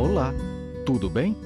Olá! 0.00 0.32
Tudo 0.86 1.10
bem? 1.10 1.36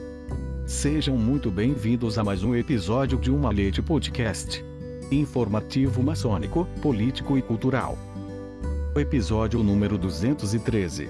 Sejam 0.65 1.19
muito 1.19 1.51
bem-vindos 1.51 2.19
a 2.19 2.23
mais 2.23 2.45
um 2.45 2.55
episódio 2.55 3.19
de 3.19 3.29
Uma 3.29 3.51
Leite 3.51 3.83
Podcast. 3.83 4.65
Informativo 5.11 6.01
maçônico, 6.05 6.65
político 6.81 7.37
e 7.37 7.43
cultural. 7.43 7.99
Episódio 8.95 9.61
número 9.61 9.99
213. 9.99 11.09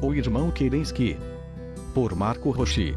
O 0.00 0.14
Irmão 0.14 0.50
Kerensky. 0.50 1.18
Por 1.92 2.16
Marco 2.16 2.48
Rochi. 2.50 2.96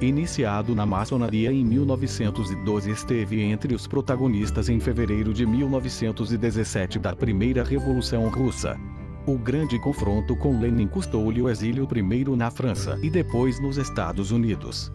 Iniciado 0.00 0.72
na 0.72 0.86
maçonaria 0.86 1.50
em 1.50 1.64
1912 1.64 2.92
esteve 2.92 3.42
entre 3.42 3.74
os 3.74 3.88
protagonistas 3.88 4.68
em 4.68 4.78
fevereiro 4.78 5.34
de 5.34 5.44
1917 5.44 7.00
da 7.00 7.16
Primeira 7.16 7.64
Revolução 7.64 8.28
Russa. 8.28 8.78
O 9.26 9.36
grande 9.36 9.76
confronto 9.80 10.36
com 10.36 10.60
Lenin 10.60 10.86
custou-lhe 10.86 11.42
o 11.42 11.48
exílio 11.48 11.84
primeiro 11.84 12.36
na 12.36 12.48
França 12.48 12.96
e 13.02 13.10
depois 13.10 13.58
nos 13.58 13.76
Estados 13.76 14.30
Unidos. 14.30 14.92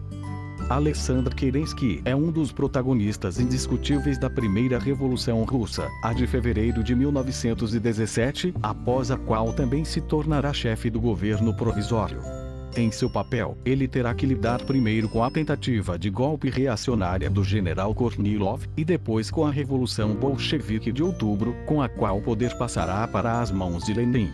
Alexandre 0.70 1.34
Kerensky 1.34 2.00
é 2.02 2.16
um 2.16 2.32
dos 2.32 2.50
protagonistas 2.50 3.38
indiscutíveis 3.38 4.16
da 4.16 4.30
Primeira 4.30 4.78
Revolução 4.78 5.42
Russa, 5.44 5.86
a 6.02 6.14
de 6.14 6.26
fevereiro 6.26 6.82
de 6.82 6.94
1917, 6.94 8.54
após 8.62 9.10
a 9.10 9.18
qual 9.18 9.52
também 9.52 9.84
se 9.84 10.00
tornará 10.00 10.50
chefe 10.50 10.88
do 10.88 10.98
governo 10.98 11.54
provisório. 11.54 12.41
Em 12.74 12.90
seu 12.90 13.10
papel, 13.10 13.58
ele 13.66 13.86
terá 13.86 14.14
que 14.14 14.24
lidar 14.24 14.64
primeiro 14.64 15.06
com 15.06 15.22
a 15.22 15.30
tentativa 15.30 15.98
de 15.98 16.08
golpe 16.08 16.48
reacionária 16.48 17.28
do 17.28 17.44
general 17.44 17.94
Kornilov 17.94 18.64
e 18.74 18.82
depois 18.82 19.30
com 19.30 19.44
a 19.44 19.50
Revolução 19.50 20.14
Bolchevique 20.14 20.90
de 20.90 21.02
outubro, 21.02 21.54
com 21.66 21.82
a 21.82 21.88
qual 21.88 22.18
o 22.18 22.22
poder 22.22 22.56
passará 22.56 23.06
para 23.06 23.42
as 23.42 23.50
mãos 23.50 23.84
de 23.84 23.92
Lenin. 23.92 24.32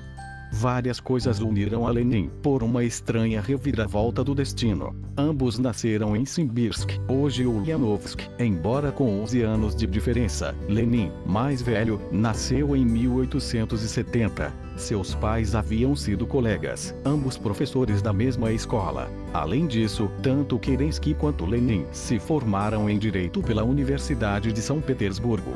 Várias 0.52 0.98
coisas 0.98 1.40
uniram 1.40 1.86
a 1.86 1.90
Lenin 1.90 2.30
por 2.42 2.62
uma 2.62 2.82
estranha 2.82 3.40
reviravolta 3.40 4.24
do 4.24 4.34
destino. 4.34 4.94
Ambos 5.16 5.58
nasceram 5.58 6.16
em 6.16 6.24
Simbirsk, 6.24 6.98
hoje 7.08 7.46
Ulyanovsk, 7.46 8.22
embora 8.38 8.90
com 8.90 9.20
11 9.22 9.42
anos 9.42 9.76
de 9.76 9.86
diferença. 9.86 10.54
Lenin, 10.68 11.12
mais 11.26 11.60
velho, 11.60 12.00
nasceu 12.10 12.74
em 12.74 12.84
1870. 12.84 14.52
Seus 14.76 15.14
pais 15.14 15.54
haviam 15.54 15.94
sido 15.94 16.26
colegas, 16.26 16.94
ambos 17.04 17.36
professores 17.36 18.00
da 18.00 18.12
mesma 18.12 18.52
escola. 18.52 19.10
Além 19.34 19.66
disso, 19.66 20.10
tanto 20.22 20.58
Kerensky 20.58 21.14
quanto 21.14 21.44
Lenin 21.44 21.84
se 21.92 22.18
formaram 22.18 22.88
em 22.88 22.98
direito 22.98 23.42
pela 23.42 23.64
Universidade 23.64 24.52
de 24.52 24.62
São 24.62 24.80
Petersburgo 24.80 25.52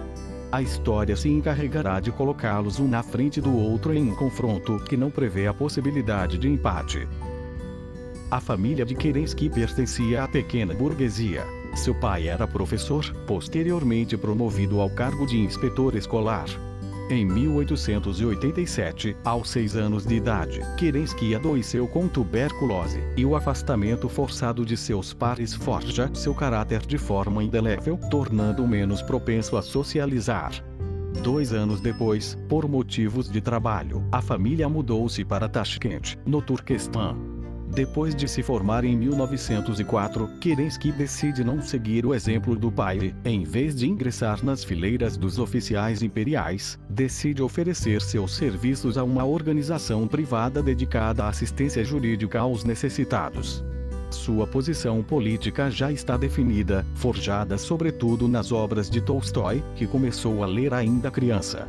a 0.53 0.61
história 0.61 1.17
se 1.17 1.31
encarregará 1.31 1.99
de 1.99 2.13
colocá-los 2.13 2.79
um 2.79 2.87
na 2.87 3.03
frente 3.03 3.41
do 3.41 3.57
outro 3.57 3.95
em 3.95 4.11
um 4.11 4.15
confronto 4.15 4.79
que 4.85 4.99
não 4.99 5.11
prevê 5.11 5.47
a 5.47 5.55
possibilidade 5.55 6.37
de 6.37 6.47
empate. 6.47 7.09
A 8.31 8.39
família 8.39 8.85
de 8.85 8.95
Kerensky 8.95 9.49
pertencia 9.49 10.23
à 10.23 10.29
pequena 10.29 10.75
burguesia. 10.75 11.43
Seu 11.75 11.95
pai 11.95 12.29
era 12.29 12.47
professor, 12.47 13.03
posteriormente 13.27 14.15
promovido 14.15 14.79
ao 14.79 14.91
cargo 14.91 15.27
de 15.27 15.39
inspetor 15.39 15.97
escolar. 15.97 16.47
Em 17.13 17.27
1887, 17.27 19.15
aos 19.23 19.51
seis 19.51 19.77
anos 19.77 20.07
de 20.07 20.15
idade, 20.15 20.63
Kerensky 20.79 21.35
adoeceu 21.35 21.87
com 21.87 22.09
tuberculose, 22.09 23.03
e 23.19 23.27
o 23.27 23.37
afastamento 23.37 24.09
forçado 24.09 24.65
de 24.65 24.79
seus 24.79 25.13
pares 25.13 25.53
forja 25.53 26.11
seu 26.15 26.35
caráter 26.35 26.81
de 26.87 26.97
forma 26.97 27.45
indelével, 27.45 27.99
tornando-o 28.11 28.67
menos 28.67 29.03
propenso 29.03 29.59
a 29.59 29.63
socializar. 29.63 30.53
Dois 31.23 31.53
anos 31.53 31.83
depois, 31.83 32.35
por 32.49 32.67
motivos 32.67 33.31
de 33.31 33.43
trabalho, 33.43 34.03
a 34.11 34.23
família 34.23 34.67
mudou-se 34.67 35.23
para 35.23 35.51
Tashkent, 35.51 36.17
no 36.25 36.41
Turquestão. 36.41 37.32
Depois 37.75 38.15
de 38.15 38.29
se 38.29 38.43
formar 38.43 38.85
em 38.85 38.95
1904, 38.95 40.29
Kerensky 40.39 40.93
decide 40.93 41.43
não 41.43 41.63
seguir 41.63 42.05
o 42.05 42.15
exemplo 42.15 42.55
do 42.55 42.71
pai. 42.71 43.15
Em 43.25 43.45
vez 43.45 43.75
de 43.75 43.89
ingressar 43.89 44.45
nas 44.45 44.63
fileiras 44.63 45.17
dos 45.17 45.39
oficiais 45.39 46.03
imperiais, 46.03 46.79
decide 46.87 47.43
oferecer 47.43 48.03
seus 48.03 48.37
serviços 48.37 48.99
a 48.99 49.05
uma 49.05 49.25
organização 49.25 50.07
privada 50.07 50.63
dedicada 50.63 51.25
à 51.25 51.29
assistência 51.29 51.83
jurídica 51.83 52.41
aos 52.41 52.63
necessitados. 52.63 53.65
Sua 54.11 54.47
posição 54.47 55.03
política 55.03 55.71
já 55.71 55.91
está 55.91 56.19
definida, 56.19 56.85
forjada 56.95 57.57
sobretudo 57.57 58.29
nas 58.29 58.53
obras 58.53 58.91
de 58.91 59.01
Tolstói, 59.01 59.65
que 59.77 59.87
começou 59.87 60.45
a 60.45 60.47
ler 60.47 60.75
ainda 60.75 61.11
criança. 61.11 61.67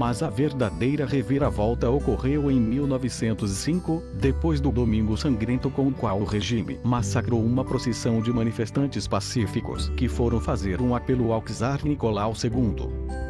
Mas 0.00 0.22
a 0.22 0.30
verdadeira 0.30 1.04
reviravolta 1.04 1.90
ocorreu 1.90 2.50
em 2.50 2.58
1905, 2.58 4.02
depois 4.14 4.58
do 4.58 4.70
Domingo 4.70 5.14
Sangrento 5.14 5.68
com 5.68 5.88
o 5.88 5.92
qual 5.92 6.18
o 6.22 6.24
regime 6.24 6.80
massacrou 6.82 7.44
uma 7.44 7.62
procissão 7.62 8.22
de 8.22 8.32
manifestantes 8.32 9.06
pacíficos 9.06 9.90
que 9.98 10.08
foram 10.08 10.40
fazer 10.40 10.80
um 10.80 10.94
apelo 10.94 11.34
ao 11.34 11.42
czar 11.42 11.84
Nicolau 11.84 12.32
II. 12.32 12.88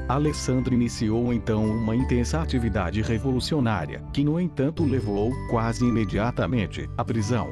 Alessandro 0.09 0.73
iniciou 0.73 1.33
então 1.33 1.67
uma 1.67 1.97
intensa 1.97 2.41
atividade 2.41 3.03
revolucionária, 3.03 4.05
que 4.13 4.23
no 4.23 4.39
entanto 4.39 4.85
levou, 4.85 5.33
quase 5.51 5.85
imediatamente, 5.85 6.89
à 6.97 7.05
prisão. 7.05 7.51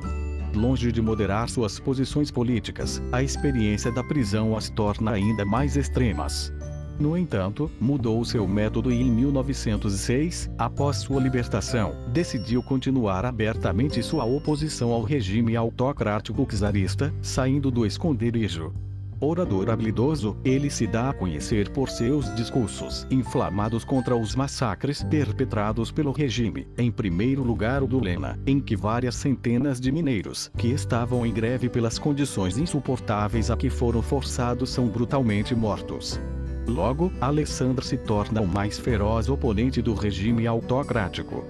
Longe 0.55 0.93
de 0.93 1.03
moderar 1.03 1.49
suas 1.49 1.81
posições 1.81 2.31
políticas, 2.31 3.03
a 3.11 3.21
experiência 3.21 3.91
da 3.91 4.05
prisão 4.05 4.57
as 4.57 4.71
torna 4.71 5.11
ainda 5.11 5.45
mais 5.45 5.77
extremas. 5.77 6.53
No 6.99 7.17
entanto, 7.17 7.71
mudou 7.81 8.25
seu 8.25 8.47
método 8.49 8.91
e 8.91 9.01
em 9.01 9.11
1906, 9.11 10.51
após 10.59 10.97
sua 10.97 11.21
libertação, 11.21 11.95
decidiu 12.13 12.61
continuar 12.61 13.25
abertamente 13.25 14.03
sua 14.03 14.25
oposição 14.25 14.91
ao 14.91 15.03
regime 15.03 15.55
autocrático 15.55 16.45
czarista, 16.45 17.15
saindo 17.23 17.71
do 17.71 17.87
esconderijo. 17.87 18.73
Orador 19.21 19.71
habilidoso, 19.71 20.37
ele 20.45 20.71
se 20.71 20.87
dá 20.87 21.11
a 21.11 21.13
conhecer 21.13 21.71
por 21.71 21.89
seus 21.89 22.33
discursos 22.37 23.07
inflamados 23.11 23.85
contra 23.85 24.17
os 24.17 24.35
massacres 24.37 25.03
perpetrados 25.03 25.91
pelo 25.91 26.13
regime, 26.13 26.69
em 26.77 26.91
primeiro 26.91 27.43
lugar 27.43 27.83
o 27.83 27.87
do 27.87 28.01
Lena, 28.01 28.39
em 28.47 28.61
que 28.61 28.77
várias 28.77 29.17
centenas 29.17 29.81
de 29.81 29.91
mineiros, 29.91 30.51
que 30.57 30.69
estavam 30.69 31.27
em 31.27 31.33
greve 31.33 31.69
pelas 31.69 31.99
condições 31.99 32.59
insuportáveis 32.59 33.51
a 33.51 33.57
que 33.57 33.71
foram 33.71 34.03
forçados 34.03 34.71
são 34.71 34.87
brutalmente 34.87 35.53
mortos. 35.53 36.21
Logo, 36.69 37.11
Alessandro 37.19 37.83
se 37.83 37.97
torna 37.97 38.43
o 38.43 38.47
mais 38.47 38.79
feroz 38.79 39.31
oponente 39.31 39.81
do 39.81 39.95
regime 39.95 40.47
autocrático. 40.47 41.43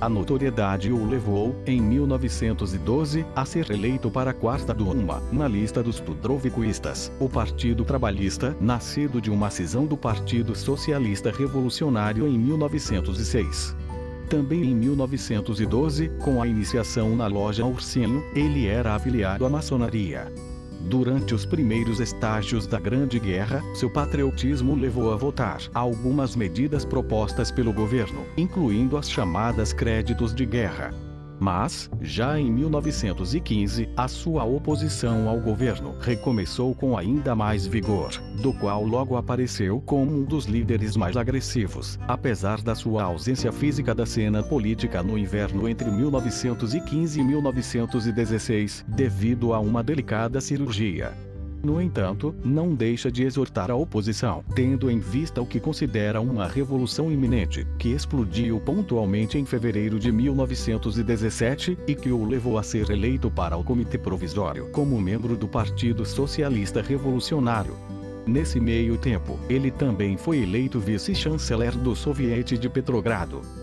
A 0.00 0.08
notoriedade 0.08 0.90
o 0.90 1.06
levou, 1.06 1.54
em 1.64 1.80
1912, 1.80 3.24
a 3.36 3.44
ser 3.44 3.70
eleito 3.70 4.10
para 4.10 4.32
a 4.32 4.34
quarta 4.34 4.74
Duma, 4.74 5.22
na 5.30 5.46
lista 5.46 5.80
dos 5.80 6.00
Tudrovicoístas, 6.00 7.12
o 7.20 7.28
Partido 7.28 7.84
Trabalhista, 7.84 8.56
nascido 8.60 9.20
de 9.20 9.30
uma 9.30 9.48
cisão 9.48 9.86
do 9.86 9.96
Partido 9.96 10.56
Socialista 10.56 11.30
Revolucionário 11.30 12.26
em 12.26 12.36
1906. 12.36 13.76
Também 14.28 14.64
em 14.64 14.74
1912, 14.74 16.08
com 16.24 16.42
a 16.42 16.48
iniciação 16.48 17.14
na 17.14 17.28
loja 17.28 17.64
Ursinho, 17.64 18.24
ele 18.34 18.66
era 18.66 18.96
afiliado 18.96 19.46
à 19.46 19.48
maçonaria. 19.48 20.26
Durante 20.84 21.34
os 21.34 21.46
primeiros 21.46 22.00
estágios 22.00 22.66
da 22.66 22.78
Grande 22.78 23.18
Guerra, 23.18 23.62
seu 23.74 23.88
patriotismo 23.88 24.74
levou 24.74 25.12
a 25.12 25.16
votar 25.16 25.60
algumas 25.72 26.36
medidas 26.36 26.84
propostas 26.84 27.50
pelo 27.50 27.72
governo, 27.72 28.26
incluindo 28.36 28.96
as 28.96 29.10
chamadas 29.10 29.72
créditos 29.72 30.34
de 30.34 30.44
guerra. 30.44 30.92
Mas, 31.42 31.90
já 32.00 32.38
em 32.38 32.52
1915, 32.52 33.88
a 33.96 34.06
sua 34.06 34.44
oposição 34.44 35.28
ao 35.28 35.40
governo 35.40 35.92
recomeçou 36.00 36.72
com 36.72 36.96
ainda 36.96 37.34
mais 37.34 37.66
vigor, 37.66 38.12
do 38.40 38.52
qual 38.52 38.84
logo 38.84 39.16
apareceu 39.16 39.80
como 39.80 40.18
um 40.18 40.22
dos 40.22 40.44
líderes 40.44 40.96
mais 40.96 41.16
agressivos, 41.16 41.98
apesar 42.06 42.62
da 42.62 42.76
sua 42.76 43.02
ausência 43.02 43.50
física 43.50 43.92
da 43.92 44.06
cena 44.06 44.40
política 44.40 45.02
no 45.02 45.18
inverno 45.18 45.68
entre 45.68 45.90
1915 45.90 47.18
e 47.18 47.24
1916, 47.24 48.84
devido 48.86 49.52
a 49.52 49.58
uma 49.58 49.82
delicada 49.82 50.40
cirurgia. 50.40 51.12
No 51.64 51.80
entanto, 51.80 52.34
não 52.44 52.74
deixa 52.74 53.10
de 53.10 53.22
exortar 53.22 53.70
a 53.70 53.76
oposição, 53.76 54.44
tendo 54.54 54.90
em 54.90 54.98
vista 54.98 55.40
o 55.40 55.46
que 55.46 55.60
considera 55.60 56.20
uma 56.20 56.48
revolução 56.48 57.10
iminente, 57.10 57.64
que 57.78 57.90
explodiu 57.90 58.58
pontualmente 58.58 59.38
em 59.38 59.44
fevereiro 59.44 59.96
de 59.98 60.10
1917 60.10 61.78
e 61.86 61.94
que 61.94 62.10
o 62.10 62.24
levou 62.24 62.58
a 62.58 62.64
ser 62.64 62.90
eleito 62.90 63.30
para 63.30 63.56
o 63.56 63.62
Comitê 63.62 63.96
Provisório 63.96 64.70
como 64.72 65.00
membro 65.00 65.36
do 65.36 65.46
Partido 65.46 66.04
Socialista 66.04 66.82
Revolucionário. 66.82 67.76
Nesse 68.26 68.58
meio 68.58 68.98
tempo, 68.98 69.38
ele 69.48 69.70
também 69.70 70.16
foi 70.16 70.42
eleito 70.42 70.80
vice-chanceler 70.80 71.76
do 71.76 71.94
Soviete 71.94 72.58
de 72.58 72.68
Petrogrado. 72.68 73.61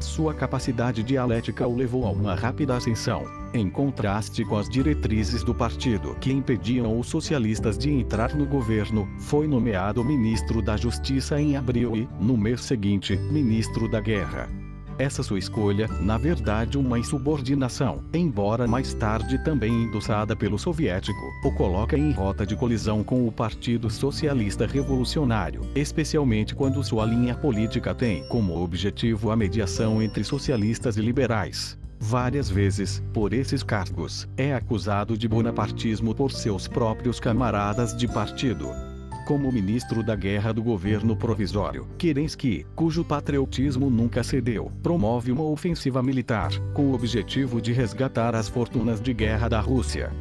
Sua 0.00 0.34
capacidade 0.34 1.02
dialética 1.02 1.66
o 1.66 1.74
levou 1.74 2.06
a 2.06 2.10
uma 2.10 2.34
rápida 2.34 2.76
ascensão, 2.76 3.24
em 3.54 3.70
contraste 3.70 4.44
com 4.44 4.56
as 4.56 4.68
diretrizes 4.68 5.42
do 5.42 5.54
partido 5.54 6.14
que 6.20 6.32
impediam 6.32 6.98
os 6.98 7.08
socialistas 7.08 7.78
de 7.78 7.90
entrar 7.90 8.34
no 8.34 8.46
governo, 8.46 9.08
foi 9.18 9.46
nomeado 9.46 10.04
ministro 10.04 10.60
da 10.60 10.76
Justiça 10.76 11.40
em 11.40 11.56
abril 11.56 11.96
e, 11.96 12.08
no 12.20 12.36
mês 12.36 12.60
seguinte, 12.62 13.16
ministro 13.16 13.90
da 13.90 14.00
Guerra. 14.00 14.65
Essa 14.98 15.22
sua 15.22 15.38
escolha, 15.38 15.88
na 16.00 16.16
verdade 16.16 16.78
uma 16.78 16.98
insubordinação, 16.98 18.02
embora 18.14 18.66
mais 18.66 18.94
tarde 18.94 19.42
também 19.44 19.84
endossada 19.84 20.34
pelo 20.34 20.58
soviético, 20.58 21.20
o 21.44 21.52
coloca 21.52 21.98
em 21.98 22.12
rota 22.12 22.46
de 22.46 22.56
colisão 22.56 23.04
com 23.04 23.28
o 23.28 23.32
Partido 23.32 23.90
Socialista 23.90 24.66
Revolucionário, 24.66 25.60
especialmente 25.74 26.54
quando 26.54 26.82
sua 26.82 27.04
linha 27.04 27.34
política 27.34 27.94
tem 27.94 28.26
como 28.28 28.58
objetivo 28.58 29.30
a 29.30 29.36
mediação 29.36 30.00
entre 30.02 30.24
socialistas 30.24 30.96
e 30.96 31.02
liberais. 31.02 31.78
Várias 32.00 32.48
vezes, 32.48 33.02
por 33.12 33.34
esses 33.34 33.62
cargos, 33.62 34.26
é 34.36 34.54
acusado 34.54 35.16
de 35.16 35.28
bonapartismo 35.28 36.14
por 36.14 36.32
seus 36.32 36.66
próprios 36.66 37.20
camaradas 37.20 37.94
de 37.94 38.08
partido 38.08 38.95
como 39.26 39.50
ministro 39.50 40.04
da 40.04 40.14
guerra 40.14 40.52
do 40.52 40.62
governo 40.62 41.16
provisório, 41.16 41.88
Kerensky, 41.98 42.64
cujo 42.76 43.04
patriotismo 43.04 43.90
nunca 43.90 44.22
cedeu, 44.22 44.70
promove 44.84 45.32
uma 45.32 45.42
ofensiva 45.42 46.00
militar, 46.00 46.52
com 46.72 46.86
o 46.86 46.94
objetivo 46.94 47.60
de 47.60 47.72
resgatar 47.72 48.36
as 48.36 48.48
fortunas 48.48 49.00
de 49.00 49.12
guerra 49.12 49.48
da 49.48 49.58
Rússia. 49.58 50.12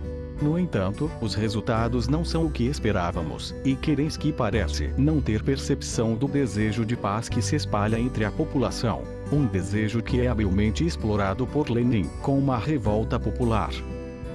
No 0.42 0.58
entanto, 0.58 1.10
os 1.22 1.36
resultados 1.36 2.08
não 2.08 2.26
são 2.26 2.48
o 2.48 2.52
que 2.52 2.64
esperávamos, 2.64 3.56
e 3.64 3.76
Kerensky 3.76 4.34
parece 4.34 4.92
não 4.98 5.22
ter 5.22 5.44
percepção 5.44 6.16
do 6.16 6.28
desejo 6.28 6.84
de 6.84 6.98
paz 6.98 7.30
que 7.30 7.44
se 7.44 7.56
espalha 7.56 8.00
entre 8.00 8.26
a 8.26 8.32
população. 8.32 9.04
Um 9.32 9.46
desejo 9.46 10.02
que 10.02 10.20
é 10.20 10.28
habilmente 10.28 10.84
explorado 10.84 11.46
por 11.46 11.70
Lenin, 11.70 12.10
com 12.24 12.40
uma 12.40 12.58
revolta 12.58 13.20
popular. 13.20 13.72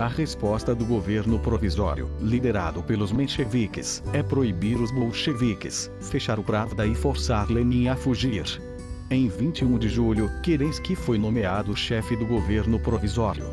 A 0.00 0.06
resposta 0.06 0.75
do 0.75 0.87
governo 0.87 1.38
provisório, 1.38 2.08
liderado 2.23 2.82
pelos 2.82 3.12
mencheviques, 3.12 4.02
é 4.14 4.23
proibir 4.23 4.81
os 4.81 4.91
bolcheviques, 4.91 5.93
fechar 6.00 6.38
o 6.38 6.43
Pravda 6.43 6.87
e 6.87 6.94
forçar 6.94 7.50
Lenin 7.50 7.88
a 7.88 7.94
fugir. 7.94 8.47
Em 9.11 9.29
21 9.29 9.79
de 9.79 9.91
julho, 9.91 10.31
Kerensky 10.43 10.97
foi 10.97 11.19
nomeado 11.19 11.76
chefe 11.76 12.17
do 12.17 12.25
governo 12.25 12.81
provisório. 12.81 13.44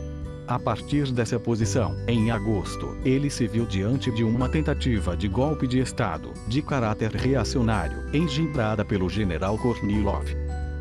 A 0.48 0.58
partir 0.58 1.12
dessa 1.12 1.38
posição, 1.38 1.98
em 2.08 2.32
agosto, 2.32 2.98
ele 3.04 3.30
se 3.30 3.46
viu 3.46 3.66
diante 3.66 4.10
de 4.10 4.24
uma 4.24 4.48
tentativa 4.48 5.18
de 5.18 5.28
golpe 5.28 5.68
de 5.68 5.80
Estado, 5.80 6.32
de 6.48 6.62
caráter 6.62 7.12
reacionário, 7.12 8.06
engendrada 8.14 8.86
pelo 8.86 9.10
general 9.10 9.58
Kornilov. 9.58 10.24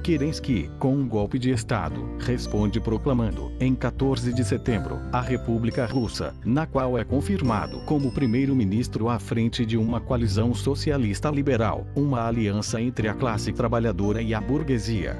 Kerensky, 0.06 0.70
com 0.79 0.94
um 0.94 1.08
golpe 1.08 1.37
de 1.37 1.50
Estado, 1.50 2.08
responde 2.20 2.79
proclamando, 2.79 3.50
em 3.58 3.75
14 3.75 4.32
de 4.32 4.44
setembro, 4.44 5.00
a 5.11 5.20
República 5.20 5.85
Russa, 5.85 6.32
na 6.44 6.64
qual 6.64 6.97
é 6.97 7.03
confirmado 7.03 7.81
como 7.81 8.12
primeiro-ministro 8.12 9.08
à 9.08 9.19
frente 9.19 9.67
de 9.67 9.76
uma 9.76 10.00
coalizão 10.00 10.55
socialista 10.55 11.29
liberal, 11.29 11.88
uma 11.97 12.25
aliança 12.25 12.81
entre 12.81 13.08
a 13.08 13.14
classe 13.14 13.53
trabalhadora 13.53 14.23
e 14.23 14.32
a 14.32 14.41
burguesia 14.41 15.17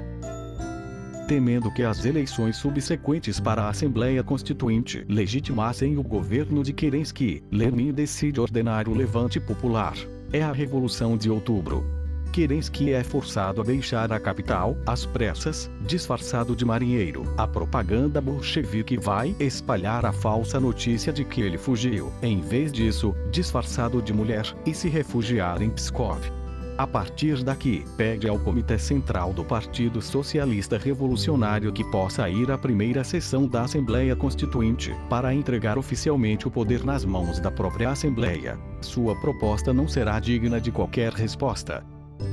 temendo 1.27 1.69
que 1.69 1.83
as 1.83 2.05
eleições 2.05 2.55
subsequentes 2.55 3.37
para 3.37 3.63
a 3.63 3.69
Assembleia 3.69 4.23
Constituinte 4.23 5.05
legitimassem 5.09 5.97
o 5.97 6.01
governo 6.01 6.63
de 6.63 6.71
Kerensky, 6.71 7.43
Lenin 7.51 7.91
decide 7.91 8.39
ordenar 8.39 8.87
o 8.87 8.93
levante 8.93 9.37
popular. 9.37 9.95
É 10.31 10.41
a 10.41 10.53
Revolução 10.53 11.17
de 11.17 11.29
Outubro, 11.29 11.83
Kerensky 12.27 12.93
é 12.93 13.03
forçado 13.03 13.61
a 13.61 13.63
deixar 13.63 14.11
a 14.11 14.19
capital, 14.19 14.77
às 14.85 15.05
pressas, 15.05 15.69
disfarçado 15.81 16.55
de 16.55 16.63
marinheiro. 16.65 17.23
A 17.37 17.47
propaganda 17.47 18.21
bolchevique 18.21 18.97
vai 18.97 19.35
espalhar 19.39 20.05
a 20.05 20.11
falsa 20.11 20.59
notícia 20.59 21.11
de 21.11 21.23
que 21.23 21.41
ele 21.41 21.57
fugiu, 21.57 22.11
em 22.21 22.41
vez 22.41 22.71
disso, 22.71 23.15
disfarçado 23.31 24.01
de 24.01 24.13
mulher, 24.13 24.45
e 24.65 24.73
se 24.73 24.89
refugiar 24.89 25.61
em 25.61 25.69
Pskov. 25.69 26.19
A 26.77 26.85
partir 26.85 27.43
daqui, 27.43 27.83
pede 27.97 28.29
ao 28.29 28.37
Comitê 28.37 28.77
Central 28.77 29.33
do 29.33 29.43
Partido 29.43 29.99
Socialista 29.99 30.77
Revolucionário 30.77 31.73
que 31.73 31.83
possa 31.83 32.29
ir 32.29 32.51
à 32.51 32.57
primeira 32.57 33.03
sessão 33.03 33.47
da 33.47 33.63
Assembleia 33.63 34.15
Constituinte, 34.15 34.95
para 35.09 35.33
entregar 35.33 35.79
oficialmente 35.79 36.47
o 36.47 36.51
poder 36.51 36.85
nas 36.85 37.03
mãos 37.03 37.39
da 37.39 37.49
própria 37.49 37.89
Assembleia. 37.89 38.59
Sua 38.79 39.19
proposta 39.19 39.73
não 39.73 39.87
será 39.87 40.19
digna 40.19 40.61
de 40.61 40.71
qualquer 40.71 41.13
resposta. 41.13 41.83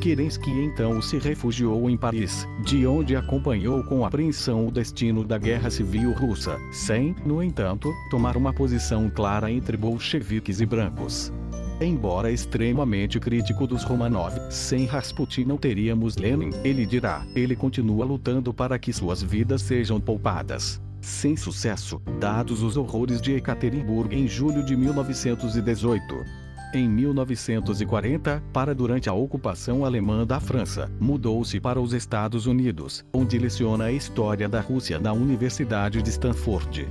Kerensky 0.00 0.50
então 0.50 1.00
se 1.00 1.18
refugiou 1.18 1.88
em 1.88 1.96
Paris, 1.96 2.46
de 2.62 2.86
onde 2.86 3.16
acompanhou 3.16 3.82
com 3.84 4.04
apreensão 4.04 4.66
o 4.66 4.70
destino 4.70 5.24
da 5.24 5.38
Guerra 5.38 5.70
Civil 5.70 6.12
Russa, 6.12 6.58
sem, 6.70 7.14
no 7.24 7.42
entanto, 7.42 7.92
tomar 8.10 8.36
uma 8.36 8.52
posição 8.52 9.10
clara 9.10 9.50
entre 9.50 9.76
bolcheviques 9.76 10.60
e 10.60 10.66
brancos. 10.66 11.32
Embora 11.80 12.30
extremamente 12.30 13.18
crítico 13.18 13.66
dos 13.66 13.82
Romanov, 13.82 14.32
sem 14.50 14.84
Rasputin 14.86 15.44
não 15.44 15.56
teríamos 15.56 16.16
Lenin, 16.16 16.50
ele 16.62 16.86
dirá, 16.86 17.26
ele 17.34 17.56
continua 17.56 18.04
lutando 18.04 18.54
para 18.54 18.78
que 18.78 18.92
suas 18.92 19.22
vidas 19.22 19.62
sejam 19.62 20.00
poupadas. 20.00 20.80
Sem 21.00 21.36
sucesso, 21.36 22.00
dados 22.20 22.62
os 22.62 22.76
horrores 22.76 23.20
de 23.20 23.32
Ekaterimburgo 23.32 24.14
em 24.14 24.28
julho 24.28 24.64
de 24.64 24.76
1918 24.76 26.43
em 26.74 26.88
1940, 26.88 28.42
para 28.52 28.74
durante 28.74 29.08
a 29.08 29.12
ocupação 29.12 29.84
alemã 29.84 30.26
da 30.26 30.40
França, 30.40 30.90
mudou-se 31.00 31.58
para 31.60 31.80
os 31.80 31.92
Estados 31.92 32.46
Unidos, 32.46 33.04
onde 33.12 33.38
leciona 33.38 33.84
a 33.84 33.92
história 33.92 34.48
da 34.48 34.60
Rússia 34.60 34.98
na 34.98 35.12
Universidade 35.12 36.02
de 36.02 36.10
Stanford. 36.10 36.88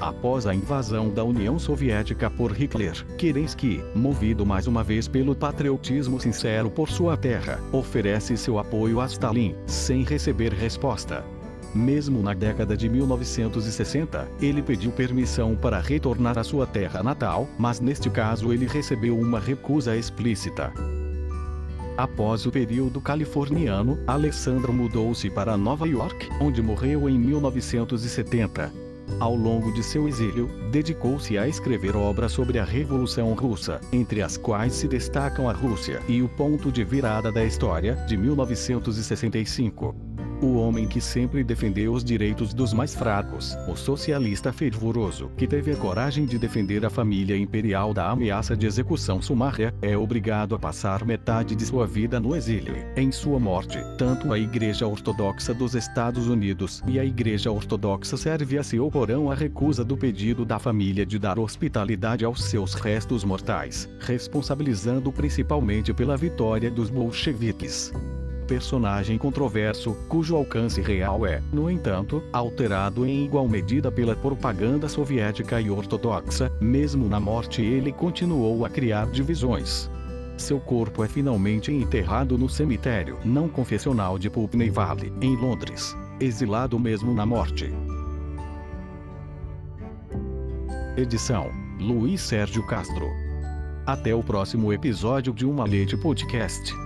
Após 0.00 0.46
a 0.46 0.54
invasão 0.54 1.08
da 1.08 1.24
União 1.24 1.58
Soviética 1.58 2.28
por 2.28 2.52
Hitler, 2.52 3.04
Kerensky, 3.16 3.82
movido 3.94 4.44
mais 4.44 4.66
uma 4.66 4.84
vez 4.84 5.08
pelo 5.08 5.34
patriotismo 5.34 6.20
sincero 6.20 6.70
por 6.70 6.90
sua 6.90 7.16
terra, 7.16 7.58
oferece 7.72 8.36
seu 8.36 8.58
apoio 8.58 9.00
a 9.00 9.06
Stalin, 9.06 9.54
sem 9.66 10.02
receber 10.02 10.52
resposta. 10.52 11.24
Mesmo 11.76 12.22
na 12.22 12.32
década 12.32 12.74
de 12.74 12.88
1960, 12.88 14.26
ele 14.40 14.62
pediu 14.62 14.90
permissão 14.90 15.54
para 15.54 15.78
retornar 15.78 16.38
à 16.38 16.42
sua 16.42 16.66
terra 16.66 17.02
natal, 17.02 17.46
mas 17.58 17.80
neste 17.80 18.08
caso 18.08 18.50
ele 18.50 18.66
recebeu 18.66 19.18
uma 19.18 19.38
recusa 19.38 19.94
explícita. 19.94 20.72
Após 21.94 22.46
o 22.46 22.50
período 22.50 22.98
californiano, 22.98 23.98
Alessandro 24.06 24.72
mudou-se 24.72 25.28
para 25.28 25.56
Nova 25.56 25.86
York, 25.86 26.30
onde 26.40 26.62
morreu 26.62 27.10
em 27.10 27.18
1970. 27.18 28.72
Ao 29.20 29.34
longo 29.36 29.70
de 29.72 29.82
seu 29.82 30.08
exílio, 30.08 30.48
dedicou-se 30.70 31.36
a 31.36 31.46
escrever 31.46 31.94
obras 31.94 32.32
sobre 32.32 32.58
a 32.58 32.64
Revolução 32.64 33.34
Russa, 33.34 33.82
entre 33.92 34.22
as 34.22 34.38
quais 34.38 34.72
se 34.72 34.88
destacam 34.88 35.48
a 35.48 35.52
Rússia 35.52 36.00
e 36.08 36.22
o 36.22 36.28
ponto 36.28 36.72
de 36.72 36.82
virada 36.84 37.30
da 37.30 37.44
história, 37.44 37.96
de 38.08 38.16
1965 38.16 40.05
o 40.40 40.54
homem 40.54 40.86
que 40.86 41.00
sempre 41.00 41.42
defendeu 41.42 41.92
os 41.92 42.04
direitos 42.04 42.52
dos 42.52 42.72
mais 42.72 42.94
fracos, 42.94 43.56
o 43.68 43.76
socialista 43.76 44.52
fervoroso, 44.52 45.30
que 45.36 45.46
teve 45.46 45.72
a 45.72 45.76
coragem 45.76 46.26
de 46.26 46.38
defender 46.38 46.84
a 46.84 46.90
família 46.90 47.36
imperial 47.36 47.94
da 47.94 48.10
ameaça 48.10 48.56
de 48.56 48.66
execução 48.66 49.22
sumária, 49.22 49.74
é 49.80 49.96
obrigado 49.96 50.54
a 50.54 50.58
passar 50.58 51.04
metade 51.04 51.54
de 51.54 51.64
sua 51.64 51.86
vida 51.86 52.20
no 52.20 52.34
exílio. 52.36 52.74
Em 52.96 53.10
sua 53.10 53.38
morte, 53.38 53.78
tanto 53.98 54.32
a 54.32 54.38
Igreja 54.38 54.86
Ortodoxa 54.86 55.54
dos 55.54 55.74
Estados 55.74 56.28
Unidos 56.28 56.82
e 56.86 56.98
a 56.98 57.04
Igreja 57.04 57.50
Ortodoxa 57.50 58.16
Sérvia 58.16 58.62
se 58.62 58.78
oporão 58.78 59.30
à 59.30 59.34
recusa 59.34 59.84
do 59.84 59.96
pedido 59.96 60.44
da 60.44 60.58
família 60.58 61.06
de 61.06 61.18
dar 61.18 61.38
hospitalidade 61.38 62.24
aos 62.24 62.44
seus 62.44 62.74
restos 62.74 63.24
mortais, 63.24 63.88
responsabilizando 64.00 65.10
principalmente 65.12 65.92
pela 65.92 66.16
vitória 66.16 66.70
dos 66.70 66.90
bolcheviques 66.90 67.92
personagem 68.46 69.18
controverso, 69.18 69.94
cujo 70.08 70.36
alcance 70.36 70.80
real 70.80 71.26
é, 71.26 71.42
no 71.52 71.70
entanto, 71.70 72.22
alterado 72.32 73.04
em 73.04 73.24
igual 73.24 73.48
medida 73.48 73.90
pela 73.90 74.14
propaganda 74.14 74.88
soviética 74.88 75.60
e 75.60 75.70
ortodoxa, 75.70 76.50
mesmo 76.60 77.08
na 77.08 77.20
morte 77.20 77.60
ele 77.60 77.92
continuou 77.92 78.64
a 78.64 78.70
criar 78.70 79.06
divisões. 79.10 79.90
Seu 80.36 80.60
corpo 80.60 81.02
é 81.02 81.08
finalmente 81.08 81.72
enterrado 81.72 82.36
no 82.36 82.48
cemitério 82.48 83.18
não 83.24 83.48
confessional 83.48 84.18
de 84.18 84.28
Putney 84.28 84.70
Valley, 84.70 85.12
em 85.20 85.34
Londres, 85.34 85.96
exilado 86.20 86.78
mesmo 86.78 87.12
na 87.14 87.24
morte. 87.24 87.72
Edição: 90.96 91.50
Luiz 91.80 92.20
Sérgio 92.20 92.66
Castro. 92.66 93.06
Até 93.86 94.14
o 94.14 94.22
próximo 94.22 94.72
episódio 94.72 95.32
de 95.32 95.46
Uma 95.46 95.64
Leite 95.64 95.96
Podcast. 95.96 96.85